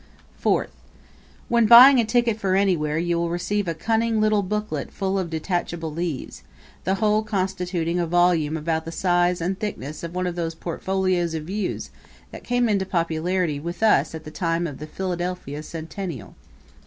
Fourth 0.35 0.71
When 1.47 1.67
buying 1.67 1.99
a 1.99 2.05
ticket 2.05 2.39
for 2.39 2.55
anywhere 2.55 2.97
you 2.97 3.17
will 3.19 3.29
receive 3.29 3.67
a 3.67 3.75
cunning 3.75 4.19
little 4.19 4.41
booklet 4.41 4.91
full 4.91 5.19
of 5.19 5.29
detachable 5.29 5.93
leaves, 5.93 6.41
the 6.85 6.95
whole 6.95 7.21
constituting 7.21 7.99
a 7.99 8.07
volume 8.07 8.57
about 8.57 8.85
the 8.85 8.91
size 8.91 9.41
and 9.41 9.59
thickness 9.59 10.01
of 10.01 10.15
one 10.15 10.25
of 10.25 10.35
those 10.35 10.55
portfolios 10.55 11.35
of 11.35 11.43
views 11.43 11.91
that 12.31 12.43
came 12.43 12.67
into 12.67 12.83
popularity 12.83 13.59
with 13.59 13.83
us 13.83 14.15
at 14.15 14.23
the 14.23 14.31
time 14.31 14.65
of 14.65 14.79
the 14.79 14.87
Philadelphia 14.87 15.61
Centennial. 15.61 16.33